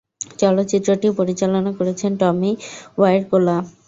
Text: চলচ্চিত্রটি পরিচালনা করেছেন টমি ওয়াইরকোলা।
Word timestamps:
চলচ্চিত্রটি 0.39 1.07
পরিচালনা 1.19 1.71
করেছেন 1.79 2.11
টমি 2.21 2.51
ওয়াইরকোলা। 2.97 3.57